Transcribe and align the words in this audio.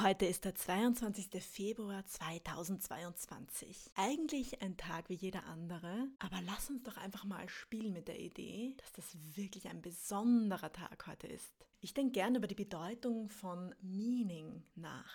Heute 0.00 0.26
ist 0.26 0.44
der 0.44 0.56
22. 0.56 1.40
Februar 1.40 2.04
2022. 2.04 3.92
Eigentlich 3.94 4.60
ein 4.60 4.76
Tag 4.76 5.08
wie 5.08 5.14
jeder 5.14 5.46
andere, 5.46 6.08
aber 6.18 6.42
lass 6.44 6.68
uns 6.68 6.82
doch 6.82 6.96
einfach 6.96 7.22
mal 7.22 7.48
spielen 7.48 7.92
mit 7.92 8.08
der 8.08 8.18
Idee, 8.18 8.74
dass 8.78 8.90
das 8.90 9.16
wirklich 9.36 9.68
ein 9.68 9.82
besonderer 9.82 10.72
Tag 10.72 11.06
heute 11.06 11.28
ist. 11.28 11.54
Ich 11.80 11.94
denke 11.94 12.10
gerne 12.10 12.38
über 12.38 12.48
die 12.48 12.56
Bedeutung 12.56 13.28
von 13.28 13.72
Meaning 13.82 14.64
nach. 14.74 15.14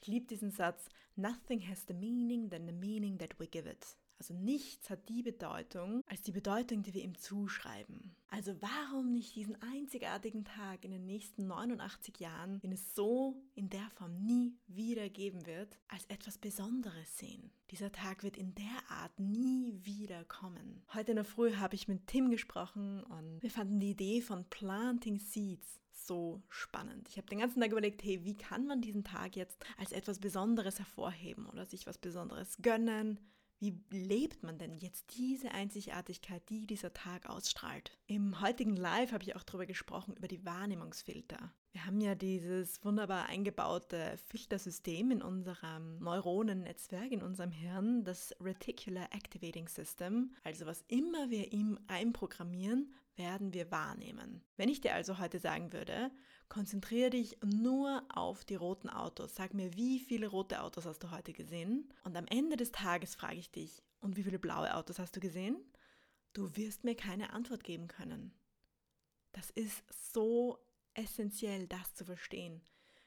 Ich 0.00 0.06
liebe 0.06 0.26
diesen 0.26 0.50
Satz, 0.50 0.90
Nothing 1.16 1.66
has 1.66 1.86
the 1.88 1.94
meaning 1.94 2.50
than 2.50 2.66
the 2.66 2.74
meaning 2.74 3.16
that 3.16 3.40
we 3.40 3.46
give 3.46 3.66
it. 3.66 3.96
Also 4.18 4.34
nichts 4.34 4.90
hat 4.90 5.08
die 5.08 5.22
Bedeutung 5.22 6.02
als 6.08 6.22
die 6.22 6.32
Bedeutung, 6.32 6.82
die 6.82 6.94
wir 6.94 7.02
ihm 7.02 7.16
zuschreiben. 7.16 8.14
Also 8.30 8.54
warum 8.60 9.12
nicht 9.12 9.36
diesen 9.36 9.56
einzigartigen 9.62 10.44
Tag 10.44 10.84
in 10.84 10.90
den 10.90 11.06
nächsten 11.06 11.46
89 11.46 12.18
Jahren, 12.18 12.60
den 12.60 12.72
es 12.72 12.94
so 12.94 13.40
in 13.54 13.70
der 13.70 13.88
Form 13.94 14.18
nie 14.24 14.54
wieder 14.66 15.08
geben 15.08 15.46
wird, 15.46 15.78
als 15.88 16.04
etwas 16.06 16.36
Besonderes 16.36 17.16
sehen? 17.16 17.50
Dieser 17.70 17.92
Tag 17.92 18.22
wird 18.22 18.36
in 18.36 18.54
der 18.54 18.90
Art 18.90 19.18
nie 19.18 19.78
wieder 19.82 20.24
kommen. 20.24 20.82
Heute 20.92 21.12
in 21.12 21.16
der 21.16 21.24
Früh 21.24 21.54
habe 21.54 21.74
ich 21.74 21.88
mit 21.88 22.06
Tim 22.06 22.30
gesprochen 22.30 23.02
und 23.04 23.42
wir 23.42 23.50
fanden 23.50 23.80
die 23.80 23.90
Idee 23.90 24.20
von 24.20 24.44
Planting 24.50 25.18
Seeds 25.18 25.80
so 25.92 26.42
spannend. 26.48 27.08
Ich 27.08 27.18
habe 27.18 27.28
den 27.28 27.38
ganzen 27.38 27.60
Tag 27.60 27.70
überlegt, 27.70 28.02
hey, 28.02 28.24
wie 28.24 28.36
kann 28.36 28.66
man 28.66 28.80
diesen 28.80 29.04
Tag 29.04 29.36
jetzt 29.36 29.64
als 29.76 29.92
etwas 29.92 30.18
Besonderes 30.18 30.78
hervorheben 30.78 31.46
oder 31.46 31.66
sich 31.66 31.86
was 31.86 31.98
Besonderes 31.98 32.58
gönnen? 32.62 33.18
Wie 33.60 33.76
lebt 33.90 34.44
man 34.44 34.56
denn 34.56 34.76
jetzt 34.76 35.16
diese 35.16 35.50
Einzigartigkeit, 35.50 36.48
die 36.48 36.64
dieser 36.64 36.92
Tag 36.92 37.28
ausstrahlt? 37.28 37.90
Im 38.06 38.40
heutigen 38.40 38.76
Live 38.76 39.10
habe 39.10 39.24
ich 39.24 39.34
auch 39.34 39.42
darüber 39.42 39.66
gesprochen, 39.66 40.14
über 40.14 40.28
die 40.28 40.44
Wahrnehmungsfilter. 40.44 41.52
Wir 41.72 41.84
haben 41.84 42.00
ja 42.00 42.14
dieses 42.14 42.84
wunderbar 42.84 43.26
eingebaute 43.26 44.16
Filtersystem 44.28 45.10
in 45.10 45.22
unserem 45.22 45.98
Neuronennetzwerk, 45.98 47.10
in 47.10 47.22
unserem 47.22 47.50
Hirn, 47.50 48.04
das 48.04 48.32
Reticular 48.40 49.08
Activating 49.12 49.66
System. 49.66 50.34
Also 50.44 50.64
was 50.66 50.84
immer 50.86 51.30
wir 51.30 51.52
ihm 51.52 51.80
einprogrammieren, 51.88 52.94
werden 53.16 53.52
wir 53.52 53.72
wahrnehmen. 53.72 54.40
Wenn 54.56 54.68
ich 54.68 54.80
dir 54.80 54.94
also 54.94 55.18
heute 55.18 55.40
sagen 55.40 55.72
würde, 55.72 56.12
konzentriere 56.48 57.10
dich 57.10 57.38
nur 57.44 58.02
auf 58.08 58.44
die 58.44 58.54
roten 58.54 58.88
Autos. 58.88 59.34
Sag 59.34 59.54
mir, 59.54 59.74
wie 59.74 59.98
viele 59.98 60.28
rote 60.28 60.62
Autos 60.62 60.86
hast 60.86 61.02
du 61.02 61.10
heute 61.10 61.32
gesehen? 61.32 61.92
Und 62.04 62.16
am 62.16 62.26
Ende 62.26 62.56
des 62.56 62.72
Tages 62.72 63.14
frage 63.14 63.36
ich 63.36 63.50
dich, 63.50 63.82
und 64.00 64.16
wie 64.16 64.22
viele 64.22 64.38
blaue 64.38 64.74
Autos 64.74 64.98
hast 64.98 65.16
du 65.16 65.20
gesehen? 65.20 65.56
Du 66.32 66.56
wirst 66.56 66.84
mir 66.84 66.94
keine 66.94 67.32
Antwort 67.32 67.64
geben 67.64 67.88
können. 67.88 68.32
Das 69.32 69.50
ist 69.50 69.82
so 70.12 70.58
essentiell, 70.94 71.66
das 71.66 71.94
zu 71.94 72.04
verstehen. 72.04 72.60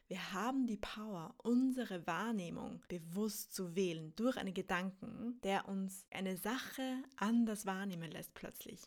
Wir 0.08 0.34
haben 0.34 0.68
die 0.68 0.78
Power, 0.78 1.34
unsere 1.38 2.06
Wahrnehmung 2.06 2.82
bewusst 2.90 3.54
zu 3.56 3.76
wählen 3.76 4.14
durch 4.18 4.36
einen 4.36 4.54
Gedanken, 4.54 5.40
der 5.42 5.70
uns 5.70 6.06
eine 6.12 6.36
Sache 6.36 7.02
anders 7.16 7.66
wahrnehmen 7.66 8.12
lässt 8.12 8.34
plötzlich. 8.34 8.82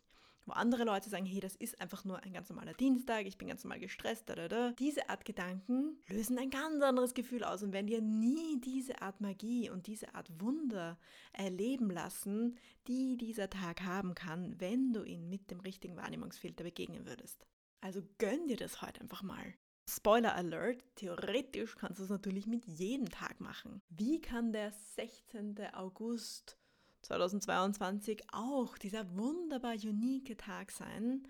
Wo 0.47 0.53
andere 0.53 0.85
Leute 0.85 1.09
sagen, 1.09 1.25
hey, 1.25 1.41
das 1.41 1.57
ist 1.57 1.81
einfach 1.81 2.05
nur 2.05 2.23
ein 2.23 2.33
ganz 2.33 2.49
normaler 2.49 2.75
Dienstag, 2.75 3.27
ich 3.27 3.39
bin 3.39 3.49
ganz 3.49 3.65
normal 3.65 3.81
gestresst, 3.81 4.29
da, 4.29 4.35
da, 4.35 4.49
da. 4.49 4.73
Diese 4.73 5.09
Art 5.09 5.25
Gedanken 5.25 5.99
lösen 6.09 6.39
ein 6.39 6.51
ganz 6.51 6.83
anderes 6.83 7.15
Gefühl 7.15 7.45
aus. 7.45 7.63
Und 7.63 7.73
wenn 7.73 7.87
dir 7.87 8.03
nie 8.03 8.61
diese 8.61 9.01
Art 9.01 9.21
Magie 9.21 9.71
und 9.71 9.87
diese 9.87 10.15
Art 10.15 10.29
Wunder 10.41 10.99
erleben 11.33 11.91
lassen, 11.91 12.59
die 12.87 13.17
dieser 13.17 13.49
Tag 13.49 13.83
haben 13.83 14.15
kann, 14.15 14.61
wenn 14.61 14.93
du 14.93 15.03
ihn 15.03 15.29
mit 15.29 15.51
dem 15.51 15.61
richtigen 15.61 15.97
Wahrnehmungsfilter 15.97 16.65
begegnen 16.65 17.07
würdest. 17.07 17.47
Also 17.81 18.03
gönn 18.19 18.47
dir 18.47 18.57
das 18.57 18.83
heute 18.83 19.01
einfach 19.01 19.23
mal. 19.23 19.55
Spoiler 19.89 20.35
Alert, 20.35 20.83
theoretisch 20.95 21.77
kannst 21.77 21.99
du 21.99 22.05
es 22.05 22.11
natürlich 22.11 22.47
mit 22.47 22.65
jedem 22.65 23.11
Tag 23.11 23.41
machen. 23.41 23.83
Wie 23.91 24.21
kann 24.21 24.53
der 24.53 24.73
16. 24.73 25.59
August 25.75 26.59
2022 27.05 28.23
auch 28.33 28.79
dieser 28.79 29.15
wunderbar 29.17 29.75
unique 29.75 30.37
Tag 30.39 30.71
sein, 30.71 31.29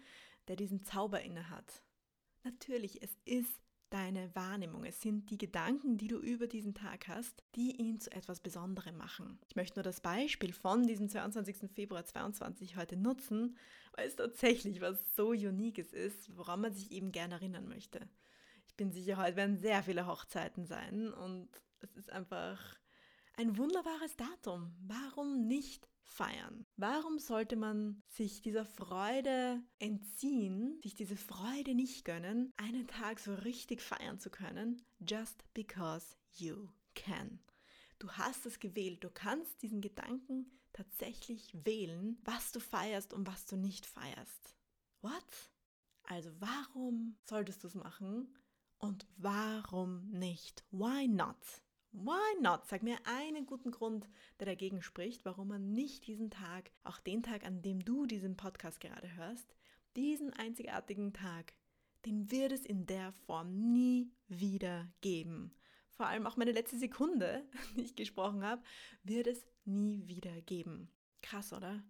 der 0.48 0.56
diesen 0.56 0.82
Zauber 0.84 1.21
innehat? 1.21 1.82
Natürlich, 2.44 3.03
es 3.03 3.16
ist 3.25 3.60
deine 3.91 4.34
Wahrnehmung. 4.34 4.84
Es 4.84 5.00
sind 5.00 5.31
die 5.31 5.38
Gedanken, 5.38 5.98
die 5.98 6.09
du 6.09 6.19
über 6.19 6.47
diesen 6.47 6.75
Tag 6.75 7.06
hast, 7.06 7.44
die 7.54 7.76
ihn 7.76 8.00
zu 8.00 8.10
etwas 8.10 8.41
Besonderem 8.41 8.97
machen. 8.97 9.38
Ich 9.48 9.56
möchte 9.56 9.78
nur 9.78 9.84
das 9.84 10.00
Beispiel 10.00 10.53
von 10.53 10.84
diesem 10.87 11.09
22. 11.09 11.71
Februar 11.72 12.04
2022 12.04 12.77
heute 12.77 12.97
nutzen, 12.97 13.56
weil 13.97 14.09
es 14.09 14.16
tatsächlich 14.16 14.81
was 14.81 14.98
so 15.15 15.28
Uniques 15.28 15.93
ist, 15.93 16.37
woran 16.37 16.60
man 16.62 16.75
sich 16.75 16.91
eben 16.91 17.12
gerne 17.12 17.34
erinnern 17.34 17.69
möchte. 17.69 18.09
Ich 18.66 18.75
bin 18.75 18.91
sicher, 18.91 19.16
heute 19.16 19.37
werden 19.37 19.59
sehr 19.59 19.82
viele 19.84 20.09
Hochzeiten 20.09 20.66
sein 20.66 21.12
und 21.12 21.48
es 21.81 21.94
ist 21.94 22.10
einfach 22.10 22.77
ein 23.37 23.56
wunderbares 23.56 24.17
Datum. 24.17 24.75
Warum 24.87 25.47
nicht 25.47 25.89
feiern? 26.03 26.67
Warum 26.77 27.19
sollte 27.19 27.56
man 27.56 28.03
sich 28.09 28.43
dieser 28.43 28.65
Freude 28.65 29.62
entziehen, 29.78 30.78
sich 30.83 30.95
diese 30.95 31.17
Freude 31.17 31.75
nicht 31.75 32.05
gönnen, 32.05 32.53
einen 32.56 32.87
Tag 32.87 33.19
so 33.19 33.34
richtig 33.34 33.81
feiern 33.81 34.19
zu 34.21 34.31
können, 34.31 34.83
just 35.00 35.45
because 35.55 36.17
you 36.33 36.69
can? 36.95 37.41
Du 37.99 38.11
hast 38.12 38.47
es 38.47 38.61
gewählt. 38.61 39.03
Du 39.03 39.11
kannst 39.11 39.62
diesen 39.62 39.81
Gedanken 39.81 40.61
tatsächlich 40.72 41.53
wählen, 41.65 42.19
was 42.25 42.53
du 42.53 42.61
feierst 42.61 43.12
und 43.12 43.27
was 43.27 43.47
du 43.47 43.56
nicht 43.56 43.87
feierst. 43.87 44.56
What? 45.01 45.51
Also 46.05 46.31
warum 46.39 47.16
solltest 47.25 47.62
du 47.62 47.69
es 47.69 47.75
machen 47.75 48.37
und 48.78 49.06
warum 49.16 50.11
nicht? 50.11 50.65
Why 50.71 51.09
not? 51.09 51.63
Why 51.97 52.41
not? 52.41 52.66
Sag 52.66 52.82
mir 52.82 52.99
einen 53.05 53.47
guten 53.47 53.71
Grund, 53.71 54.09
der 54.41 54.47
dagegen 54.47 54.82
spricht, 54.82 55.25
warum 55.25 55.47
man 55.47 55.75
nicht 55.75 56.09
diesen 56.09 56.28
Tag, 56.28 56.72
auch 56.82 56.99
den 56.99 57.22
Tag, 57.22 57.47
an 57.47 57.62
dem 57.62 57.84
du 57.84 58.05
diesen 58.05 58.37
Podcast 58.37 58.81
gerade 58.81 59.15
hörst, 59.15 59.55
diesen 59.94 60.33
einzigartigen 60.33 61.12
Tag, 61.12 61.54
den 62.04 62.33
wird 62.33 62.50
es 62.50 62.66
in 62.66 62.87
der 62.87 63.12
Form 63.27 63.72
nie 63.72 64.10
wieder 64.27 64.93
geben. 65.03 65.54
Vor 65.93 66.06
allem 66.06 66.27
auch 66.27 66.37
meine 66.37 66.50
letzte 66.50 66.78
Sekunde, 66.78 67.44
die 67.77 67.83
ich 67.83 67.94
gesprochen 67.94 68.43
habe, 68.43 68.65
wird 69.04 69.28
es 69.28 69.47
nie 69.65 70.09
wieder 70.09 70.43
geben. 70.43 70.91
Krass, 71.22 71.53
oder? 71.53 71.84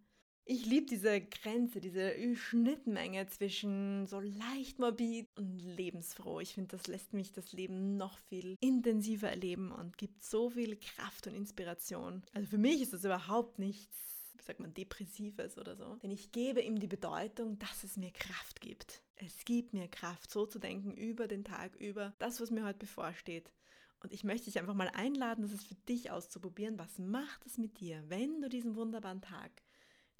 Ich 0.47 0.67
liebe 0.67 0.85
diese 0.85 1.23
Grenze, 1.23 1.81
diese 1.81 2.13
Schnittmenge 2.37 3.27
zwischen 3.29 4.07
so 4.07 4.21
leicht 4.21 4.79
morbid 4.79 5.27
und 5.39 5.59
lebensfroh. 5.59 6.41
Ich 6.41 6.53
finde, 6.53 6.77
das 6.77 6.87
lässt 6.87 7.15
mich 7.15 7.33
das 7.33 7.55
Leben 7.55 7.97
noch 7.97 8.19
viel 8.29 8.59
intensiver 8.61 9.31
erleben 9.31 9.73
und 9.73 9.97
gibt 9.97 10.23
so 10.23 10.51
viel 10.51 10.77
Kraft 10.77 11.27
und 11.27 11.35
Inspiration. 11.35 12.23
Also 12.35 12.47
für 12.51 12.59
mich 12.59 12.83
ist 12.83 12.93
das 12.93 13.05
überhaupt 13.05 13.59
nichts, 13.59 13.97
wie 14.35 14.43
sagt 14.43 14.61
man, 14.61 14.75
depressives 14.75 15.57
oder 15.57 15.77
so. 15.77 15.95
Denn 16.03 16.11
ich 16.11 16.31
gebe 16.31 16.61
ihm 16.61 16.79
die 16.79 16.89
Bedeutung, 16.89 17.59
dass 17.59 17.83
es 17.83 17.97
mir 17.97 18.11
Kraft 18.11 18.61
gibt. 18.61 19.01
Es 19.17 19.47
gibt 19.47 19.73
mir 19.73 19.89
Kraft, 19.89 20.31
so 20.31 20.45
zu 20.45 20.59
denken 20.59 20.93
über 20.93 21.27
den 21.27 21.45
Tag, 21.45 21.75
über 21.77 22.13
das, 22.19 22.43
was 22.43 22.51
mir 22.51 22.67
heute 22.67 22.81
bevorsteht. 22.81 23.51
Und 24.01 24.13
ich 24.13 24.25
möchte 24.25 24.45
dich 24.45 24.59
einfach 24.59 24.75
mal 24.75 24.91
einladen, 24.93 25.41
das 25.41 25.53
ist 25.53 25.67
für 25.67 25.77
dich 25.89 26.11
auszuprobieren. 26.11 26.79
Was 26.79 26.99
macht 26.99 27.47
es 27.47 27.57
mit 27.57 27.81
dir, 27.81 28.05
wenn 28.09 28.43
du 28.43 28.51
diesen 28.51 28.77
wunderbaren 28.77 29.23
Tag 29.23 29.51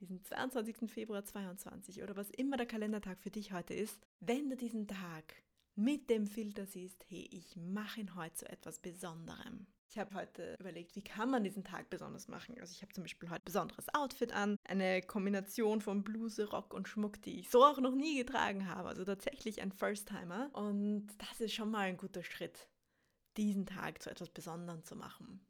diesen 0.05 0.23
22. 0.23 0.91
Februar 0.91 1.25
22 1.25 2.03
oder 2.03 2.15
was 2.15 2.31
immer 2.31 2.59
der 2.59 2.67
Kalendertag 2.67 3.19
für 3.19 3.31
dich 3.31 3.53
heute 3.53 3.73
ist, 3.73 4.07
wenn 4.21 4.51
du 4.51 4.57
diesen 4.57 4.87
Tag 4.87 5.35
mit 5.77 6.11
dem 6.11 6.27
Filter 6.27 6.67
siehst, 6.67 7.05
hey, 7.09 7.27
ich 7.33 7.57
mache 7.57 8.01
ihn 8.01 8.15
heute 8.15 8.35
zu 8.35 8.49
etwas 8.49 8.79
Besonderem. 8.81 9.67
Ich 9.89 9.99
habe 9.99 10.15
heute 10.15 10.57
überlegt, 10.61 10.95
wie 10.95 11.03
kann 11.03 11.31
man 11.31 11.43
diesen 11.43 11.65
Tag 11.65 11.89
besonders 11.89 12.29
machen. 12.29 12.57
Also 12.61 12.73
ich 12.73 12.83
habe 12.83 12.93
zum 12.93 13.05
Beispiel 13.05 13.31
heute 13.31 13.43
ein 13.43 13.47
besonderes 13.47 13.87
Outfit 13.95 14.33
an, 14.33 14.57
eine 14.65 15.03
Kombination 15.03 15.81
von 15.81 16.05
Bluse, 16.05 16.51
Rock 16.51 16.75
und 16.75 16.87
Schmuck, 16.87 17.23
die 17.23 17.41
ich 17.41 17.51
so 17.51 17.65
auch 17.65 17.79
noch 17.79 17.95
nie 17.95 18.19
getragen 18.19 18.69
habe. 18.69 18.89
Also 18.89 19.05
tatsächlich 19.05 19.63
ein 19.63 19.73
First-Timer. 19.73 20.51
Und 20.53 21.09
das 21.19 21.41
ist 21.41 21.55
schon 21.55 21.71
mal 21.71 21.87
ein 21.87 21.97
guter 21.97 22.23
Schritt, 22.23 22.69
diesen 23.37 23.67
Tag 23.67 24.03
zu 24.03 24.11
etwas 24.11 24.31
Besonderem 24.31 24.85
zu 24.85 24.97
machen. 24.97 25.41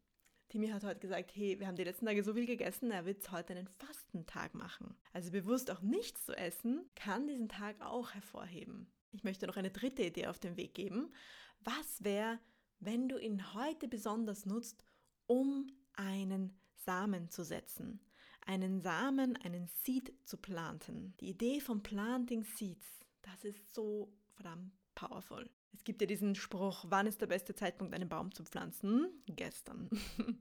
Timi 0.49 0.69
hat 0.69 0.85
heute 0.85 1.01
gesagt, 1.01 1.35
hey, 1.35 1.59
wir 1.59 1.67
haben 1.67 1.77
die 1.77 1.85
letzten 1.85 2.07
Tage 2.07 2.23
so 2.23 2.35
viel 2.35 2.47
gegessen, 2.47 2.91
er 2.91 3.07
wird 3.07 3.31
heute 3.33 3.55
einen 3.55 3.67
Fastentag 3.67 4.55
machen. 4.55 4.97
Also 5.13 5.31
bewusst 5.31 5.71
auch 5.71 5.81
nichts 5.81 6.25
zu 6.27 6.37
essen, 6.37 6.89
kann 6.95 7.27
diesen 7.27 7.49
Tag 7.49 7.81
auch 7.81 8.13
hervorheben. 8.13 8.93
Ich 9.13 9.25
möchte 9.25 9.47
noch 9.47 9.57
eine 9.57 9.71
dritte 9.71 10.03
Idee 10.03 10.27
auf 10.27 10.39
den 10.39 10.57
Weg 10.57 10.75
geben. 10.75 11.13
Was 11.61 12.05
wäre, 12.05 12.39
wenn 12.81 13.09
du 13.09 13.19
ihn 13.19 13.55
heute 13.55 13.89
besonders 13.89 14.47
nutzt, 14.47 14.85
um 15.27 15.67
einen 15.95 16.59
Samen 16.75 17.31
zu 17.31 17.45
setzen, 17.45 18.01
einen 18.47 18.81
Samen, 18.81 19.37
einen 19.37 19.69
Seed 19.83 20.13
zu 20.25 20.37
planten. 20.37 21.15
Die 21.21 21.31
Idee 21.31 21.61
von 21.61 21.83
Planting 21.83 22.45
Seeds, 22.45 22.87
das 23.23 23.45
ist 23.45 23.75
so 23.75 24.13
verdammt 24.35 24.73
powerful. 24.95 25.49
Es 25.75 25.85
gibt 25.85 26.01
ja 26.01 26.07
diesen 26.07 26.35
Spruch, 26.35 26.85
wann 26.89 27.07
ist 27.07 27.21
der 27.21 27.27
beste 27.27 27.55
Zeitpunkt, 27.55 27.95
einen 27.95 28.09
Baum 28.09 28.33
zu 28.33 28.45
pflanzen? 28.45 29.09
Gestern. 29.27 29.91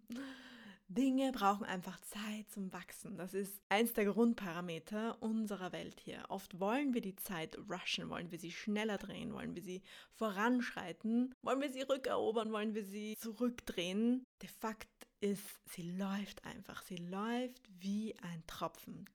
Dinge 0.88 1.32
brauchen 1.32 1.66
einfach 1.66 2.00
Zeit 2.02 2.52
zum 2.52 2.72
Wachsen. 2.72 3.18
Das 3.18 3.34
ist 3.34 3.62
eins 3.70 3.94
der 3.94 4.06
Grundparameter 4.06 5.22
unserer 5.22 5.72
Welt 5.72 6.00
hier. 6.00 6.24
Oft 6.30 6.60
wollen 6.60 6.94
wir 6.94 7.02
die 7.02 7.16
Zeit 7.16 7.58
rushen, 7.70 8.10
wollen 8.10 8.32
wir 8.32 8.38
sie 8.38 8.52
schneller 8.52 8.98
drehen, 8.98 9.34
wollen 9.34 9.56
wir 9.56 9.64
sie 9.64 9.82
voranschreiten, 10.12 11.34
wollen 11.42 11.62
wir 11.62 11.72
sie 11.72 11.82
rückerobern, 11.82 12.52
wollen 12.52 12.76
wir 12.76 12.86
sie 12.86 13.16
zurückdrehen. 13.18 14.24
Der 14.42 14.50
Fakt 14.50 14.90
ist, 15.20 15.62
sie 15.66 15.98
läuft 15.98 16.46
einfach. 16.46 16.84
Sie 16.84 16.98
läuft 16.98 17.64
wie 17.80 18.16
ein 18.22 18.44
Tropfen. 18.46 19.06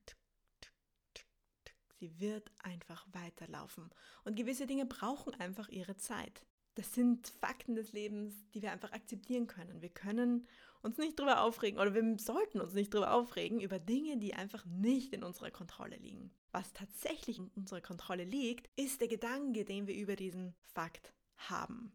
Sie 1.99 2.21
wird 2.21 2.50
einfach 2.62 3.06
weiterlaufen. 3.12 3.91
Und 4.25 4.37
gewisse 4.37 4.67
Dinge 4.67 4.87
brauchen 4.87 5.35
einfach 5.35 5.69
ihre 5.69 5.97
Zeit. 5.97 6.45
Das 6.75 6.95
sind 6.95 7.29
Fakten 7.41 7.75
des 7.75 7.93
Lebens, 7.93 8.35
die 8.55 8.62
wir 8.62 8.71
einfach 8.71 8.93
akzeptieren 8.93 9.49
können. 9.49 9.83
Wir 9.83 9.89
können 9.89 10.47
uns 10.83 10.97
nicht 10.97 11.19
darüber 11.19 11.43
aufregen 11.43 11.81
oder 11.81 11.93
wir 11.93 12.19
sollten 12.19 12.61
uns 12.61 12.73
nicht 12.73 12.95
darüber 12.95 13.15
aufregen 13.15 13.61
über 13.61 13.81
Dinge, 13.81 14.17
die 14.17 14.35
einfach 14.35 14.65
nicht 14.65 15.12
in 15.12 15.25
unserer 15.25 15.50
Kontrolle 15.50 15.97
liegen. 15.97 16.31
Was 16.53 16.73
tatsächlich 16.73 17.39
in 17.39 17.49
unserer 17.56 17.81
Kontrolle 17.81 18.23
liegt, 18.23 18.71
ist 18.77 19.00
der 19.00 19.09
Gedanke, 19.09 19.65
den 19.65 19.89
wir 19.89 19.97
über 19.97 20.15
diesen 20.15 20.55
Fakt 20.73 21.12
haben. 21.37 21.93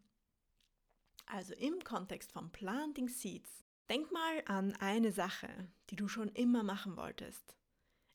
Also 1.26 1.54
im 1.54 1.82
Kontext 1.82 2.32
von 2.32 2.50
Planting 2.52 3.08
Seeds, 3.08 3.64
denk 3.88 4.12
mal 4.12 4.42
an 4.46 4.74
eine 4.80 5.12
Sache, 5.12 5.48
die 5.88 5.96
du 5.96 6.08
schon 6.08 6.28
immer 6.28 6.62
machen 6.62 6.96
wolltest. 6.96 7.56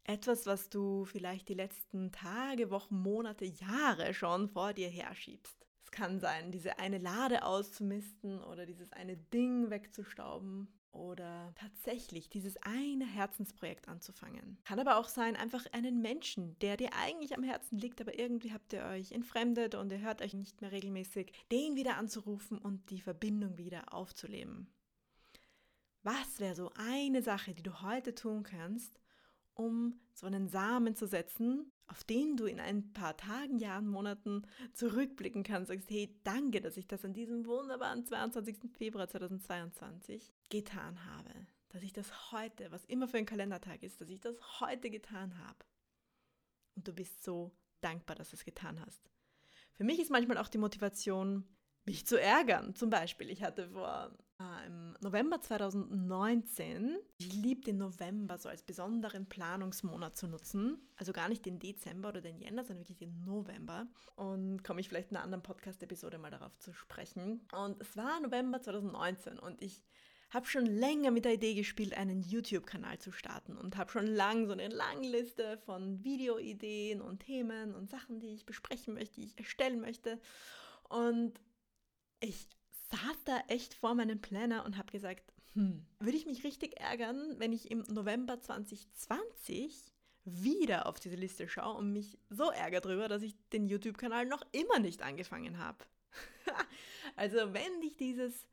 Etwas, 0.09 0.47
was 0.47 0.69
du 0.69 1.05
vielleicht 1.05 1.49
die 1.49 1.53
letzten 1.53 2.11
Tage, 2.11 2.71
Wochen, 2.71 2.99
Monate, 2.99 3.45
Jahre 3.45 4.15
schon 4.15 4.49
vor 4.49 4.73
dir 4.73 4.89
herschiebst. 4.89 5.67
Es 5.83 5.91
kann 5.91 6.19
sein, 6.19 6.51
diese 6.51 6.79
eine 6.79 6.97
Lade 6.97 7.43
auszumisten 7.45 8.41
oder 8.41 8.65
dieses 8.65 8.91
eine 8.91 9.17
Ding 9.17 9.69
wegzustauben 9.69 10.67
oder 10.91 11.53
tatsächlich 11.53 12.27
dieses 12.27 12.57
eine 12.63 13.05
Herzensprojekt 13.05 13.87
anzufangen. 13.87 14.57
Kann 14.65 14.79
aber 14.79 14.97
auch 14.97 15.07
sein, 15.07 15.35
einfach 15.35 15.67
einen 15.73 16.01
Menschen, 16.01 16.57
der 16.57 16.75
dir 16.75 16.89
eigentlich 16.99 17.37
am 17.37 17.43
Herzen 17.43 17.77
liegt, 17.77 18.01
aber 18.01 18.17
irgendwie 18.17 18.51
habt 18.51 18.73
ihr 18.73 18.85
euch 18.85 19.11
entfremdet 19.11 19.75
und 19.75 19.91
ihr 19.91 20.01
hört 20.01 20.23
euch 20.23 20.33
nicht 20.33 20.59
mehr 20.59 20.71
regelmäßig, 20.71 21.33
den 21.51 21.75
wieder 21.75 21.97
anzurufen 21.97 22.57
und 22.57 22.89
die 22.89 23.01
Verbindung 23.01 23.59
wieder 23.59 23.93
aufzuleben. 23.93 24.73
Was 26.01 26.39
wäre 26.39 26.55
so 26.55 26.71
eine 26.73 27.21
Sache, 27.21 27.53
die 27.53 27.61
du 27.61 27.83
heute 27.83 28.15
tun 28.15 28.41
kannst, 28.41 28.99
um 29.59 29.99
so 30.13 30.25
einen 30.25 30.47
Samen 30.47 30.95
zu 30.95 31.05
setzen, 31.05 31.71
auf 31.87 32.05
den 32.05 32.37
du 32.37 32.45
in 32.45 32.61
ein 32.61 32.93
paar 32.93 33.17
Tagen, 33.17 33.57
Jahren, 33.57 33.89
Monaten 33.89 34.47
zurückblicken 34.73 35.43
kannst, 35.43 35.67
sagst, 35.67 35.89
hey, 35.89 36.17
danke, 36.23 36.61
dass 36.61 36.77
ich 36.77 36.87
das 36.87 37.03
an 37.03 37.13
diesem 37.13 37.45
wunderbaren 37.45 38.05
22. 38.05 38.71
Februar 38.77 39.09
2022 39.09 40.33
getan 40.49 41.03
habe. 41.05 41.29
Dass 41.69 41.83
ich 41.83 41.91
das 41.91 42.31
heute, 42.31 42.71
was 42.71 42.85
immer 42.85 43.07
für 43.09 43.17
ein 43.17 43.25
Kalendertag 43.25 43.83
ist, 43.83 43.99
dass 43.99 44.09
ich 44.09 44.21
das 44.21 44.61
heute 44.61 44.89
getan 44.89 45.37
habe. 45.45 45.65
Und 46.75 46.87
du 46.87 46.93
bist 46.93 47.21
so 47.23 47.51
dankbar, 47.81 48.15
dass 48.15 48.29
du 48.29 48.37
es 48.37 48.45
getan 48.45 48.79
hast. 48.85 49.11
Für 49.73 49.83
mich 49.83 49.99
ist 49.99 50.09
manchmal 50.09 50.37
auch 50.37 50.47
die 50.47 50.57
Motivation, 50.57 51.43
mich 51.85 52.05
zu 52.05 52.19
ärgern. 52.19 52.75
Zum 52.75 52.89
Beispiel, 52.89 53.29
ich 53.29 53.43
hatte 53.43 53.69
vor 53.71 54.15
äh, 54.39 54.67
im 54.67 54.95
November 55.01 55.41
2019, 55.41 56.97
ich 57.17 57.33
liebe 57.33 57.61
den 57.61 57.77
November 57.77 58.37
so 58.37 58.49
als 58.49 58.63
besonderen 58.63 59.27
Planungsmonat 59.27 60.17
zu 60.17 60.27
nutzen. 60.27 60.77
Also 60.95 61.13
gar 61.13 61.29
nicht 61.29 61.45
den 61.45 61.59
Dezember 61.59 62.09
oder 62.09 62.21
den 62.21 62.39
Jänner, 62.39 62.63
sondern 62.63 62.83
wirklich 62.83 62.97
den 62.97 63.23
November. 63.25 63.87
Und 64.15 64.63
komme 64.63 64.81
ich 64.81 64.89
vielleicht 64.89 65.11
in 65.11 65.17
einer 65.17 65.25
anderen 65.25 65.43
Podcast-Episode 65.43 66.17
mal 66.17 66.31
darauf 66.31 66.57
zu 66.59 66.73
sprechen. 66.73 67.41
Und 67.51 67.81
es 67.81 67.95
war 67.97 68.19
November 68.19 68.61
2019 68.61 69.39
und 69.39 69.61
ich 69.61 69.81
habe 70.31 70.45
schon 70.45 70.65
länger 70.65 71.09
mit 71.09 71.25
der 71.25 71.33
Idee 71.33 71.55
gespielt, 71.55 71.97
einen 71.97 72.21
YouTube-Kanal 72.21 72.99
zu 72.99 73.11
starten 73.11 73.57
und 73.57 73.77
habe 73.77 73.91
schon 73.91 74.05
lange 74.05 74.45
so 74.45 74.53
eine 74.53 74.67
lange 74.67 75.07
Liste 75.07 75.57
von 75.65 76.03
Videoideen 76.03 77.01
und 77.01 77.21
Themen 77.21 77.73
und 77.73 77.89
Sachen, 77.89 78.19
die 78.19 78.35
ich 78.35 78.45
besprechen 78.45 78.93
möchte, 78.93 79.15
die 79.15 79.25
ich 79.25 79.37
erstellen 79.39 79.81
möchte. 79.81 80.19
Und 80.87 81.39
ich 82.19 82.47
saß 82.91 83.23
da 83.25 83.39
echt 83.47 83.73
vor 83.73 83.95
meinem 83.95 84.21
Planner 84.21 84.65
und 84.65 84.77
habe 84.77 84.91
gesagt, 84.91 85.33
hm, 85.53 85.85
würde 85.99 86.17
ich 86.17 86.25
mich 86.25 86.43
richtig 86.43 86.79
ärgern, 86.79 87.35
wenn 87.37 87.53
ich 87.53 87.71
im 87.71 87.83
November 87.87 88.39
2020 88.39 89.93
wieder 90.25 90.85
auf 90.85 90.99
diese 90.99 91.15
Liste 91.15 91.47
schaue 91.47 91.77
und 91.77 91.91
mich 91.91 92.19
so 92.29 92.51
ärgere 92.51 92.81
darüber, 92.81 93.07
dass 93.07 93.23
ich 93.23 93.35
den 93.49 93.67
YouTube-Kanal 93.67 94.25
noch 94.25 94.43
immer 94.51 94.79
nicht 94.79 95.01
angefangen 95.01 95.57
habe. 95.57 95.85
also 97.15 97.53
wenn 97.53 97.81
dich 97.81 97.95
dieses 97.97 98.47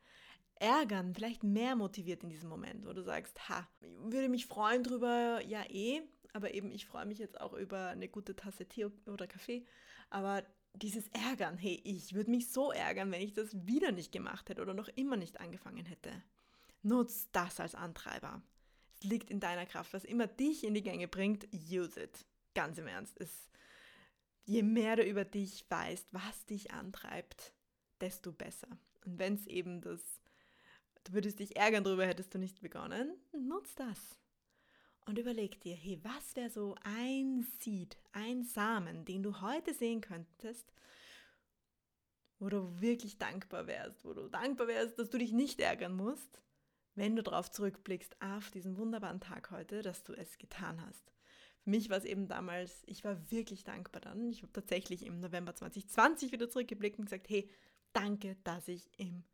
Ärgern 0.55 1.15
vielleicht 1.15 1.43
mehr 1.43 1.77
motiviert 1.77 2.23
in 2.23 2.31
diesem 2.31 2.49
Moment, 2.49 2.87
wo 2.87 2.93
du 2.93 3.03
sagst, 3.03 3.49
ha, 3.49 3.69
würde 3.81 4.29
mich 4.29 4.47
freuen 4.47 4.83
drüber, 4.83 5.41
ja 5.47 5.65
eh, 5.69 6.03
aber 6.33 6.55
eben 6.55 6.71
ich 6.71 6.87
freue 6.87 7.07
mich 7.07 7.19
jetzt 7.19 7.41
auch 7.41 7.53
über 7.53 7.89
eine 7.89 8.09
gute 8.09 8.35
Tasse 8.35 8.67
Tee 8.67 8.87
oder 9.07 9.27
Kaffee, 9.27 9.67
aber 10.09 10.45
dieses 10.83 11.09
Ärgern, 11.09 11.59
hey, 11.59 11.81
ich 11.85 12.15
würde 12.15 12.31
mich 12.31 12.51
so 12.53 12.71
ärgern, 12.73 13.11
wenn 13.11 13.23
ich 13.23 13.33
das 13.33 13.67
wieder 13.67 13.93
nicht 13.93 14.13
gemacht 14.13 14.49
hätte 14.49 14.63
oder 14.63 14.75
noch 14.75 14.89
immer 14.89 15.17
nicht 15.17 15.41
angefangen 15.41 15.87
hätte. 15.87 16.11
Nutz 16.83 17.29
das 17.33 17.61
als 17.61 17.75
Antreiber. 17.75 18.43
Es 18.95 19.05
liegt 19.05 19.31
in 19.31 19.41
deiner 19.41 19.67
Kraft. 19.67 19.93
Was 19.93 20.05
immer 20.05 20.27
dich 20.27 20.65
in 20.65 20.75
die 20.75 20.83
Gänge 20.83 21.09
bringt, 21.09 21.47
use 21.53 22.01
it. 22.01 22.27
Ganz 22.55 22.79
im 22.79 22.87
Ernst. 22.87 23.21
Es, 23.21 23.51
je 24.45 24.63
mehr 24.63 24.97
du 24.97 25.03
über 25.03 25.25
dich 25.25 25.65
weißt, 25.69 26.13
was 26.13 26.47
dich 26.47 26.73
antreibt, 26.73 27.53
desto 28.01 28.33
besser. 28.33 28.69
Und 29.05 29.19
wenn 29.19 29.35
es 29.35 29.47
eben 29.47 29.81
das, 29.81 30.01
du 31.05 31.13
würdest 31.13 31.41
dich 31.41 31.57
ärgern 31.57 31.85
darüber, 31.85 32.07
hättest 32.07 32.35
du 32.35 32.39
nicht 32.39 32.61
begonnen, 32.61 33.15
nutz 33.33 33.75
das 33.75 34.17
und 35.07 35.19
überleg 35.19 35.61
dir, 35.61 35.75
hey, 35.75 35.99
was 36.03 36.37
wäre 36.37 36.51
so 36.51 36.75
ein 36.83 37.47
Seed, 37.61 37.97
ein 38.13 38.45
Samen, 38.45 39.05
den 39.05 39.23
du 39.23 39.41
heute 39.41 39.73
sehen 39.73 40.01
könntest, 40.01 40.73
wo 42.39 42.49
du 42.49 42.81
wirklich 42.81 43.17
dankbar 43.19 43.67
wärst, 43.67 44.05
wo 44.05 44.13
du 44.13 44.29
dankbar 44.29 44.67
wärst, 44.67 44.99
dass 44.99 45.09
du 45.09 45.19
dich 45.19 45.33
nicht 45.33 45.61
ärgern 45.61 45.97
musst, 45.97 46.43
wenn 46.95 47.17
du 47.17 47.23
darauf 47.23 47.51
zurückblickst, 47.51 48.21
auf 48.21 48.51
diesen 48.51 48.77
wunderbaren 48.77 49.21
Tag 49.21 49.51
heute, 49.51 49.83
dass 49.83 50.03
du 50.03 50.13
es 50.13 50.39
getan 50.39 50.85
hast. 50.85 51.13
Für 51.63 51.71
mich 51.71 51.89
war 51.89 51.99
es 51.99 52.05
eben 52.05 52.29
damals, 52.29 52.83
ich 52.87 53.05
war 53.05 53.31
wirklich 53.31 53.65
dankbar 53.65 54.01
dann. 54.01 54.29
Ich 54.31 54.43
habe 54.43 54.53
tatsächlich 54.53 55.05
im 55.05 55.21
November 55.21 55.55
2020 55.55 56.33
wieder 56.33 56.51
zurückgeblickt 56.51 56.99
und 56.99 57.07
gesagt, 57.07 57.29
hey, 57.29 57.51
danke, 57.93 58.37
dass 58.45 58.69
ich 58.69 58.89
im 58.99 59.25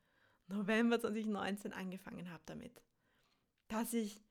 November 0.48 1.00
2019 1.00 1.72
angefangen 1.72 2.30
habe 2.30 2.42
damit. 2.46 2.82
Dass 3.68 3.92
ich 3.94 4.22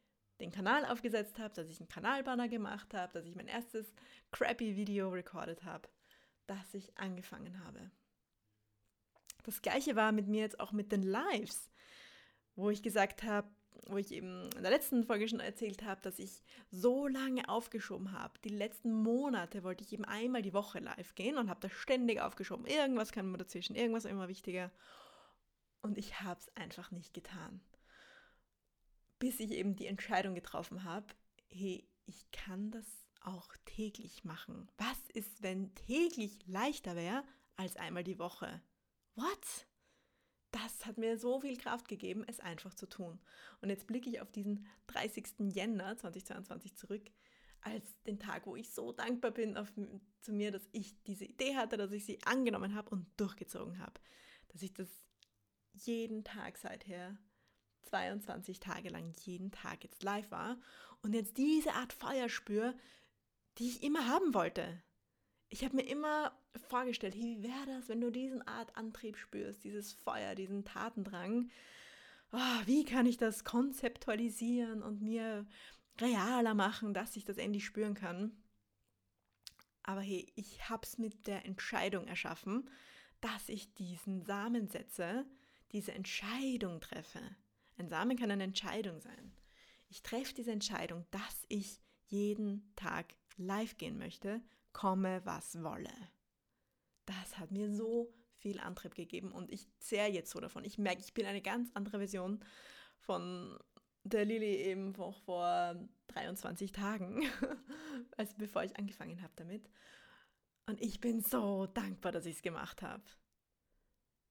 den 0.41 0.51
Kanal 0.51 0.85
aufgesetzt 0.85 1.39
habe, 1.39 1.53
dass 1.53 1.69
ich 1.69 1.79
einen 1.79 1.89
Kanalbanner 1.89 2.49
gemacht 2.49 2.93
habe, 2.93 3.13
dass 3.13 3.25
ich 3.25 3.35
mein 3.35 3.47
erstes 3.47 3.93
crappy 4.31 4.75
Video 4.75 5.09
recorded 5.09 5.63
habe, 5.63 5.87
dass 6.47 6.73
ich 6.73 6.97
angefangen 6.97 7.63
habe. 7.63 7.91
Das 9.43 9.61
gleiche 9.61 9.95
war 9.95 10.11
mit 10.11 10.27
mir 10.27 10.41
jetzt 10.41 10.59
auch 10.59 10.71
mit 10.71 10.91
den 10.91 11.03
Lives, 11.03 11.69
wo 12.55 12.69
ich 12.69 12.83
gesagt 12.83 13.23
habe, 13.23 13.47
wo 13.85 13.97
ich 13.97 14.11
eben 14.11 14.49
in 14.55 14.61
der 14.61 14.71
letzten 14.71 15.03
Folge 15.03 15.27
schon 15.27 15.39
erzählt 15.39 15.83
habe, 15.83 16.01
dass 16.01 16.19
ich 16.19 16.43
so 16.69 17.07
lange 17.07 17.47
aufgeschoben 17.49 18.11
habe. 18.11 18.37
Die 18.43 18.49
letzten 18.49 18.93
Monate 18.93 19.63
wollte 19.63 19.83
ich 19.83 19.93
eben 19.93 20.05
einmal 20.05 20.41
die 20.41 20.53
Woche 20.53 20.79
live 20.79 21.15
gehen 21.15 21.37
und 21.37 21.49
habe 21.49 21.61
das 21.61 21.71
ständig 21.71 22.21
aufgeschoben. 22.21 22.65
Irgendwas 22.65 23.11
kam 23.11 23.27
immer 23.27 23.37
dazwischen, 23.37 23.75
irgendwas 23.75 24.05
immer 24.05 24.27
wichtiger. 24.27 24.71
Und 25.81 25.97
ich 25.97 26.21
habe 26.21 26.39
es 26.39 26.55
einfach 26.55 26.91
nicht 26.91 27.13
getan 27.13 27.61
bis 29.21 29.39
ich 29.39 29.51
eben 29.51 29.75
die 29.75 29.85
Entscheidung 29.85 30.33
getroffen 30.33 30.83
habe, 30.83 31.05
hey, 31.47 31.87
ich 32.07 32.31
kann 32.31 32.71
das 32.71 32.87
auch 33.21 33.55
täglich 33.65 34.23
machen. 34.23 34.67
Was 34.79 34.97
ist, 35.13 35.43
wenn 35.43 35.75
täglich 35.75 36.39
leichter 36.47 36.95
wäre 36.95 37.23
als 37.55 37.75
einmal 37.77 38.03
die 38.03 38.17
Woche? 38.17 38.63
What? 39.13 39.67
Das 40.49 40.87
hat 40.87 40.97
mir 40.97 41.19
so 41.19 41.39
viel 41.39 41.55
Kraft 41.55 41.87
gegeben, 41.87 42.23
es 42.25 42.39
einfach 42.39 42.73
zu 42.73 42.89
tun. 42.89 43.19
Und 43.61 43.69
jetzt 43.69 43.85
blicke 43.85 44.09
ich 44.09 44.21
auf 44.21 44.31
diesen 44.31 44.65
30. 44.87 45.53
Jänner 45.53 45.95
2022 45.95 46.75
zurück, 46.75 47.11
als 47.61 48.01
den 48.07 48.17
Tag, 48.17 48.47
wo 48.47 48.55
ich 48.55 48.71
so 48.71 48.91
dankbar 48.91 49.29
bin 49.29 49.55
auf, 49.55 49.71
zu 50.21 50.33
mir, 50.33 50.51
dass 50.51 50.67
ich 50.71 50.99
diese 51.03 51.25
Idee 51.25 51.55
hatte, 51.57 51.77
dass 51.77 51.91
ich 51.91 52.05
sie 52.05 52.19
angenommen 52.23 52.73
habe 52.73 52.89
und 52.89 53.05
durchgezogen 53.17 53.77
habe. 53.77 54.01
Dass 54.47 54.63
ich 54.63 54.73
das 54.73 54.89
jeden 55.73 56.23
Tag 56.23 56.57
seither 56.57 57.19
22 57.83 58.59
Tage 58.59 58.89
lang 58.89 59.13
jeden 59.23 59.51
Tag 59.51 59.83
jetzt 59.83 60.03
live 60.03 60.29
war 60.31 60.57
und 61.01 61.13
jetzt 61.13 61.37
diese 61.37 61.73
Art 61.73 61.93
Feuer 61.93 62.29
spüre, 62.29 62.75
die 63.57 63.69
ich 63.69 63.83
immer 63.83 64.07
haben 64.07 64.33
wollte. 64.33 64.81
Ich 65.49 65.63
habe 65.63 65.75
mir 65.75 65.87
immer 65.87 66.31
vorgestellt, 66.69 67.15
wie 67.15 67.43
wäre 67.43 67.65
das, 67.65 67.89
wenn 67.89 68.01
du 68.01 68.09
diesen 68.09 68.47
Art 68.47 68.75
Antrieb 68.77 69.17
spürst, 69.17 69.63
dieses 69.63 69.93
Feuer, 69.93 70.35
diesen 70.35 70.63
Tatendrang. 70.63 71.49
Oh, 72.31 72.61
wie 72.65 72.85
kann 72.85 73.05
ich 73.05 73.17
das 73.17 73.43
konzeptualisieren 73.43 74.81
und 74.81 75.01
mir 75.01 75.45
realer 75.99 76.53
machen, 76.53 76.93
dass 76.93 77.15
ich 77.17 77.25
das 77.25 77.37
endlich 77.37 77.65
spüren 77.65 77.93
kann? 77.93 78.31
Aber 79.83 80.01
hey, 80.01 80.31
ich 80.35 80.69
habe 80.69 80.85
es 80.85 80.97
mit 80.97 81.27
der 81.27 81.45
Entscheidung 81.45 82.07
erschaffen, 82.07 82.69
dass 83.19 83.49
ich 83.49 83.73
diesen 83.73 84.23
Samen 84.23 84.67
setze, 84.67 85.25
diese 85.71 85.91
Entscheidung 85.91 86.79
treffe 86.79 87.21
Ein 87.81 87.89
Samen 87.89 88.15
kann 88.15 88.29
eine 88.29 88.43
Entscheidung 88.43 89.01
sein. 89.01 89.33
Ich 89.89 90.03
treffe 90.03 90.35
diese 90.35 90.51
Entscheidung, 90.51 91.03
dass 91.09 91.45
ich 91.47 91.81
jeden 92.09 92.71
Tag 92.75 93.15
live 93.37 93.75
gehen 93.79 93.97
möchte, 93.97 94.39
komme 94.71 95.19
was 95.25 95.63
wolle. 95.63 95.89
Das 97.07 97.39
hat 97.39 97.49
mir 97.49 97.73
so 97.73 98.13
viel 98.37 98.59
Antrieb 98.59 98.93
gegeben 98.93 99.31
und 99.31 99.51
ich 99.51 99.65
zehre 99.79 100.11
jetzt 100.11 100.29
so 100.29 100.39
davon. 100.39 100.63
Ich 100.63 100.77
merke, 100.77 101.01
ich 101.01 101.15
bin 101.15 101.25
eine 101.25 101.41
ganz 101.41 101.71
andere 101.73 101.97
Version 101.97 102.45
von 102.99 103.57
der 104.03 104.25
Lilly 104.25 104.57
eben 104.57 104.93
vor, 104.93 105.13
vor 105.13 105.75
23 106.09 106.71
Tagen, 106.71 107.23
also 108.15 108.35
bevor 108.37 108.63
ich 108.63 108.77
angefangen 108.77 109.23
habe 109.23 109.33
damit. 109.37 109.67
Und 110.67 110.79
ich 110.81 110.99
bin 111.01 111.21
so 111.21 111.65
dankbar, 111.65 112.11
dass 112.11 112.27
ich 112.27 112.35
es 112.35 112.41
gemacht 112.43 112.83
habe. 112.83 113.01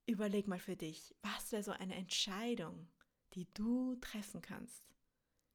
Überleg 0.06 0.46
mal 0.46 0.60
für 0.60 0.76
dich, 0.76 1.16
was 1.22 1.50
wäre 1.50 1.64
so 1.64 1.72
eine 1.72 1.96
Entscheidung, 1.96 2.86
die 3.34 3.46
du 3.54 3.96
treffen 3.96 4.42
kannst, 4.42 4.82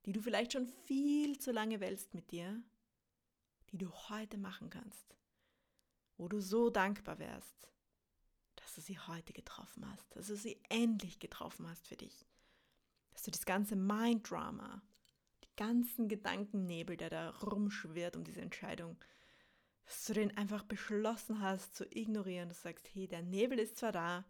die 0.05 0.12
du 0.12 0.22
vielleicht 0.22 0.53
schon 0.53 0.67
viel 0.67 1.39
zu 1.39 1.51
lange 1.51 1.79
wälzt 1.79 2.13
mit 2.13 2.32
dir, 2.32 2.62
die 3.72 3.77
du 3.77 3.91
heute 4.10 4.38
machen 4.38 4.70
kannst, 4.70 5.15
wo 6.17 6.27
du 6.27 6.39
so 6.39 6.70
dankbar 6.70 7.20
wärst, 7.20 7.70
dass 8.55 8.75
du 8.75 8.82
sie 8.82 9.00
heute 9.00 9.34
getroffen 9.34 9.89
hast, 9.91 10.15
dass 10.15 10.27
du 10.27 10.36
sie 10.36 10.60
endlich 10.70 11.20
getroffen 11.20 11.67
hast 11.70 11.88
für 11.88 11.98
dich, 11.98 12.25
dass 13.12 13.24
du 13.24 13.32
das 13.32 13.46
ganze 13.46 13.75
Mind-Drama, 13.75 14.82
die 15.44 15.55
ganzen 15.55 16.08
Gedankennebel, 16.08 16.98
der 16.98 17.10
da 17.10 17.29
rumschwirrt 17.32 18.15
um 18.15 18.24
diese 18.24 18.41
Entscheidung, 18.41 18.98
dass 19.86 20.05
du 20.05 20.13
den 20.13 20.36
einfach 20.38 20.63
beschlossen 20.63 21.41
hast 21.41 21.75
zu 21.75 21.86
ignorieren, 21.96 22.50
dass 22.50 22.62
du 22.62 22.70
sagst, 22.70 22.89
hey, 22.94 23.08
der 23.08 23.22
Nebel 23.22 23.60
ist 23.60 23.77
zwar 23.77 23.91
da, 23.91 24.25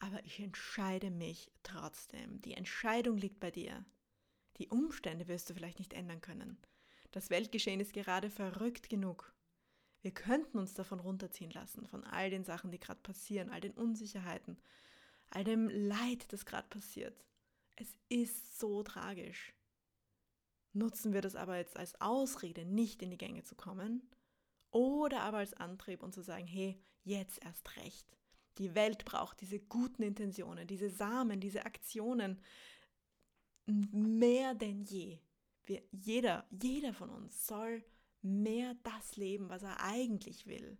aber 0.00 0.24
ich 0.24 0.40
entscheide 0.40 1.10
mich 1.10 1.50
trotzdem. 1.62 2.40
Die 2.42 2.54
Entscheidung 2.54 3.16
liegt 3.16 3.40
bei 3.40 3.50
dir. 3.50 3.84
Die 4.58 4.68
Umstände 4.68 5.28
wirst 5.28 5.50
du 5.50 5.54
vielleicht 5.54 5.78
nicht 5.78 5.92
ändern 5.92 6.20
können. 6.20 6.58
Das 7.10 7.30
Weltgeschehen 7.30 7.80
ist 7.80 7.92
gerade 7.92 8.30
verrückt 8.30 8.88
genug. 8.88 9.34
Wir 10.02 10.12
könnten 10.12 10.58
uns 10.58 10.74
davon 10.74 11.00
runterziehen 11.00 11.50
lassen, 11.50 11.86
von 11.86 12.04
all 12.04 12.28
den 12.28 12.44
Sachen, 12.44 12.70
die 12.70 12.78
gerade 12.78 13.00
passieren, 13.00 13.48
all 13.48 13.60
den 13.60 13.72
Unsicherheiten, 13.72 14.58
all 15.30 15.44
dem 15.44 15.68
Leid, 15.68 16.32
das 16.32 16.44
gerade 16.44 16.68
passiert. 16.68 17.24
Es 17.76 17.88
ist 18.08 18.58
so 18.58 18.82
tragisch. 18.82 19.54
Nutzen 20.72 21.12
wir 21.12 21.22
das 21.22 21.36
aber 21.36 21.56
jetzt 21.56 21.76
als 21.76 22.00
Ausrede, 22.00 22.64
nicht 22.64 23.00
in 23.00 23.10
die 23.10 23.16
Gänge 23.16 23.44
zu 23.44 23.54
kommen, 23.54 24.02
oder 24.70 25.22
aber 25.22 25.38
als 25.38 25.54
Antrieb 25.54 26.02
und 26.02 26.12
zu 26.12 26.22
sagen, 26.22 26.46
hey, 26.46 26.82
jetzt 27.04 27.42
erst 27.44 27.76
recht. 27.76 28.18
Die 28.58 28.74
Welt 28.74 29.04
braucht 29.04 29.40
diese 29.40 29.58
guten 29.58 30.02
Intentionen, 30.02 30.66
diese 30.66 30.90
Samen, 30.90 31.40
diese 31.40 31.66
Aktionen 31.66 32.40
mehr 33.66 34.54
denn 34.54 34.82
je. 34.84 35.18
Wir, 35.64 35.82
jeder, 35.90 36.46
jeder 36.50 36.92
von 36.92 37.10
uns 37.10 37.46
soll 37.46 37.82
mehr 38.22 38.74
das 38.82 39.16
leben, 39.16 39.48
was 39.48 39.62
er 39.62 39.80
eigentlich 39.80 40.46
will. 40.46 40.78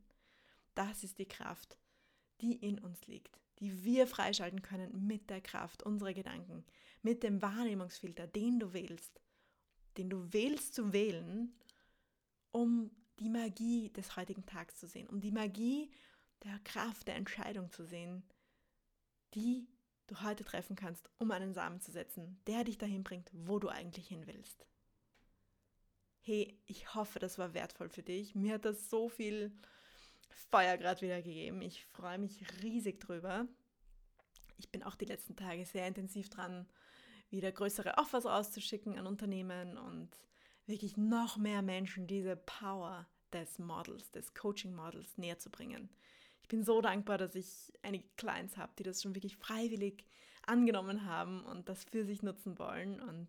Das 0.74 1.04
ist 1.04 1.18
die 1.18 1.28
Kraft, 1.28 1.78
die 2.40 2.54
in 2.54 2.78
uns 2.78 3.06
liegt, 3.06 3.40
die 3.60 3.84
wir 3.84 4.06
freischalten 4.06 4.62
können 4.62 5.06
mit 5.06 5.30
der 5.30 5.40
Kraft 5.40 5.82
unserer 5.82 6.12
Gedanken, 6.12 6.64
mit 7.02 7.22
dem 7.22 7.40
Wahrnehmungsfilter, 7.42 8.26
den 8.26 8.58
du 8.58 8.72
wählst, 8.72 9.20
den 9.96 10.10
du 10.10 10.32
wählst 10.32 10.74
zu 10.74 10.92
wählen, 10.92 11.54
um 12.50 12.90
die 13.20 13.28
Magie 13.28 13.90
des 13.90 14.16
heutigen 14.16 14.44
Tags 14.46 14.78
zu 14.78 14.86
sehen, 14.86 15.08
um 15.08 15.20
die 15.20 15.30
Magie 15.30 15.90
der 16.44 16.58
Kraft 16.60 17.08
der 17.08 17.16
Entscheidung 17.16 17.70
zu 17.70 17.84
sehen, 17.84 18.22
die 19.34 19.66
du 20.06 20.22
heute 20.22 20.44
treffen 20.44 20.76
kannst, 20.76 21.10
um 21.18 21.30
einen 21.30 21.54
Samen 21.54 21.80
zu 21.80 21.90
setzen, 21.90 22.40
der 22.46 22.64
dich 22.64 22.78
dahin 22.78 23.02
bringt, 23.02 23.30
wo 23.32 23.58
du 23.58 23.68
eigentlich 23.68 24.08
hin 24.08 24.26
willst. 24.26 24.66
Hey, 26.20 26.58
ich 26.66 26.94
hoffe, 26.94 27.18
das 27.18 27.38
war 27.38 27.54
wertvoll 27.54 27.88
für 27.88 28.02
dich. 28.02 28.34
Mir 28.34 28.54
hat 28.54 28.64
das 28.64 28.88
so 28.88 29.08
viel 29.08 29.52
Feuer 30.50 30.76
gerade 30.76 31.00
wieder 31.02 31.22
gegeben. 31.22 31.60
Ich 31.62 31.84
freue 31.86 32.18
mich 32.18 32.44
riesig 32.62 33.00
drüber. 33.00 33.46
Ich 34.56 34.70
bin 34.70 34.82
auch 34.82 34.94
die 34.94 35.04
letzten 35.04 35.36
Tage 35.36 35.64
sehr 35.66 35.86
intensiv 35.86 36.30
dran, 36.30 36.66
wieder 37.30 37.50
größere 37.50 37.98
Offers 37.98 38.24
rauszuschicken 38.24 38.98
an 38.98 39.06
Unternehmen 39.06 39.76
und 39.76 40.10
wirklich 40.66 40.96
noch 40.96 41.36
mehr 41.36 41.62
Menschen 41.62 42.06
diese 42.06 42.36
Power 42.36 43.06
des 43.32 43.58
Models, 43.58 44.10
des 44.12 44.32
Coaching-Models 44.34 45.18
näher 45.18 45.38
zu 45.38 45.50
bringen. 45.50 45.90
Ich 46.44 46.48
bin 46.48 46.62
so 46.62 46.82
dankbar, 46.82 47.16
dass 47.16 47.34
ich 47.34 47.72
einige 47.80 48.04
Clients 48.18 48.58
habe, 48.58 48.70
die 48.78 48.82
das 48.82 49.00
schon 49.00 49.14
wirklich 49.14 49.34
freiwillig 49.38 50.04
angenommen 50.46 51.06
haben 51.06 51.42
und 51.42 51.70
das 51.70 51.84
für 51.84 52.04
sich 52.04 52.22
nutzen 52.22 52.58
wollen. 52.58 53.00
Und 53.00 53.28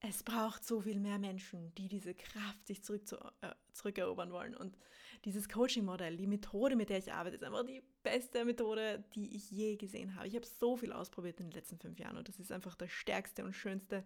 es 0.00 0.24
braucht 0.24 0.64
so 0.64 0.80
viel 0.80 0.98
mehr 0.98 1.20
Menschen, 1.20 1.72
die 1.76 1.86
diese 1.86 2.14
Kraft 2.14 2.66
sich 2.66 2.82
zurück 2.82 3.06
zu, 3.06 3.16
äh, 3.42 3.54
zurückerobern 3.74 4.32
wollen. 4.32 4.56
Und 4.56 4.76
dieses 5.24 5.48
Coaching-Modell, 5.48 6.16
die 6.16 6.26
Methode, 6.26 6.74
mit 6.74 6.90
der 6.90 6.98
ich 6.98 7.12
arbeite, 7.12 7.36
ist 7.36 7.44
einfach 7.44 7.64
die 7.64 7.80
beste 8.02 8.44
Methode, 8.44 9.04
die 9.14 9.36
ich 9.36 9.48
je 9.52 9.76
gesehen 9.76 10.16
habe. 10.16 10.26
Ich 10.26 10.34
habe 10.34 10.44
so 10.44 10.76
viel 10.76 10.92
ausprobiert 10.92 11.38
in 11.38 11.46
den 11.46 11.52
letzten 11.52 11.78
fünf 11.78 12.00
Jahren 12.00 12.16
und 12.16 12.28
das 12.28 12.40
ist 12.40 12.50
einfach 12.50 12.74
das 12.74 12.90
Stärkste 12.90 13.44
und 13.44 13.52
Schönste, 13.52 14.04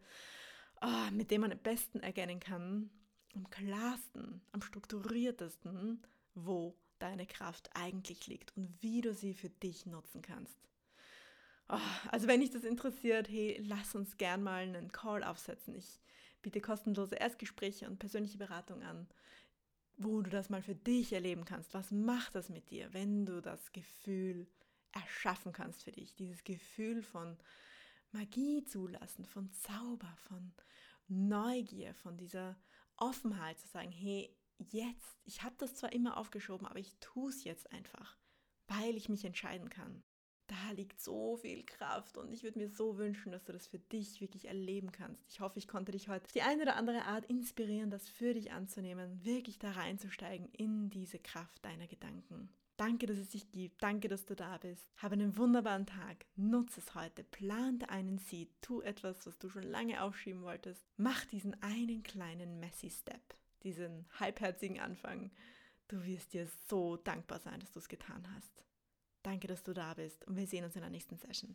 oh, 0.83 1.11
mit 1.11 1.31
dem 1.31 1.41
man 1.41 1.53
am 1.53 1.59
besten 1.59 2.01
erkennen 2.01 2.39
kann, 2.39 2.91
am 3.35 3.49
klarsten, 3.49 4.43
am 4.53 4.61
strukturiertesten, 4.61 6.07
wo 6.35 6.77
deine 6.99 7.27
Kraft 7.27 7.71
eigentlich 7.75 8.27
liegt 8.27 8.57
und 8.57 8.77
wie 8.81 9.01
du 9.01 9.15
sie 9.15 9.35
für 9.35 9.51
dich 9.51 9.87
nutzen 9.87 10.23
kannst. 10.23 10.59
Oh, 11.69 11.79
also 12.11 12.29
wenn 12.29 12.41
dich 12.41 12.51
das 12.51 12.65
interessiert, 12.65 13.29
hey, 13.29 13.61
lass 13.67 13.95
uns 13.95 14.17
gern 14.17 14.43
mal 14.43 14.63
einen 14.63 14.93
Call 14.93 15.25
aufsetzen. 15.25 15.75
Ich 15.75 16.01
biete 16.43 16.61
kostenlose 16.61 17.17
Erstgespräche 17.17 17.89
und 17.89 17.99
persönliche 17.99 18.39
Beratung 18.39 18.83
an, 18.83 19.09
wo 19.97 20.23
du 20.23 20.31
das 20.31 20.49
mal 20.49 20.63
für 20.63 20.77
dich 20.77 21.13
erleben 21.13 21.45
kannst. 21.45 21.75
Was 21.75 21.91
macht 21.91 22.35
das 22.35 22.51
mit 22.51 22.71
dir, 22.71 22.93
wenn 22.93 23.27
du 23.27 23.41
das 23.41 23.73
Gefühl 23.73 24.47
erschaffen 24.93 25.53
kannst 25.53 25.83
für 25.83 25.93
dich? 25.93 26.15
Dieses 26.15 26.45
Gefühl 26.45 27.03
von 27.03 27.37
Magie 28.13 28.65
zulassen, 28.65 29.25
von 29.25 29.51
Zauber, 29.53 30.15
von 30.29 30.53
Neugier, 31.09 31.95
von 31.95 32.17
dieser 32.17 32.57
Offenheit 32.97 33.59
zu 33.59 33.69
sagen, 33.69 33.91
hey, 33.91 34.36
jetzt, 34.59 35.19
ich 35.25 35.43
habe 35.43 35.55
das 35.59 35.75
zwar 35.75 35.93
immer 35.93 36.17
aufgeschoben, 36.17 36.67
aber 36.67 36.79
ich 36.79 36.95
tue 37.01 37.31
es 37.31 37.45
jetzt 37.45 37.71
einfach, 37.73 38.17
weil 38.69 38.97
ich 38.97 39.09
mich 39.09 39.25
entscheiden 39.25 39.71
kann. 39.71 40.03
Da 40.49 40.71
liegt 40.77 41.01
so 41.01 41.37
viel 41.37 41.65
Kraft 41.65 42.17
und 42.17 42.33
ich 42.33 42.45
würde 42.45 42.59
mir 42.59 42.69
so 42.69 42.99
wünschen, 42.99 43.33
dass 43.33 43.43
du 43.45 43.53
das 43.53 43.67
für 43.67 43.81
dich 43.81 44.21
wirklich 44.21 44.47
erleben 44.47 44.93
kannst. 44.93 45.29
Ich 45.29 45.41
hoffe, 45.41 45.59
ich 45.59 45.67
konnte 45.67 45.91
dich 45.91 46.09
heute 46.09 46.33
die 46.33 46.43
eine 46.43 46.63
oder 46.63 46.77
andere 46.77 47.05
Art 47.05 47.25
inspirieren, 47.25 47.91
das 47.91 48.09
für 48.09 48.33
dich 48.33 48.53
anzunehmen, 48.53 49.25
wirklich 49.25 49.59
da 49.59 49.73
reinzusteigen 49.73 50.49
in 50.53 50.89
diese 50.89 51.19
Kraft 51.19 51.65
deiner 51.65 51.89
Gedanken. 51.89 52.49
Danke, 52.77 53.07
dass 53.07 53.17
es 53.17 53.31
dich 53.31 53.51
gibt. 53.51 53.83
Danke, 53.83 54.07
dass 54.07 54.27
du 54.27 54.37
da 54.37 54.59
bist. 54.59 54.87
Habe 54.99 55.15
einen 55.15 55.37
wunderbaren 55.37 55.87
Tag. 55.87 56.27
Nutze 56.37 56.81
es 56.81 56.95
heute. 56.95 57.25
Plante 57.25 57.89
einen 57.89 58.19
Seed. 58.19 58.51
Tu 58.61 58.83
etwas, 58.83 59.27
was 59.27 59.39
du 59.39 59.49
schon 59.49 59.63
lange 59.63 60.03
aufschieben 60.03 60.43
wolltest. 60.43 60.87
Mach 60.99 61.25
diesen 61.25 61.61
einen 61.63 62.03
kleinen 62.03 62.61
Messy 62.61 62.91
Step 62.91 63.35
diesen 63.67 64.07
halbherzigen 64.19 64.81
Anfang. 64.81 65.31
Du 65.89 66.03
wirst 66.05 66.33
dir 66.33 66.49
so 66.69 66.97
dankbar 66.97 67.39
sein, 67.39 67.61
dass 67.61 67.73
du 67.73 67.79
es 67.79 67.89
getan 67.89 68.27
hast. 68.35 68.65
Danke, 69.23 69.47
dass 69.47 69.63
du 69.63 69.75
da 69.75 69.93
bist 69.93 70.25
und 70.27 70.37
wir 70.37 70.47
sehen 70.47 70.65
uns 70.65 70.77
in 70.77 70.81
der 70.81 70.91
nächsten 70.91 71.19
Session. 71.19 71.55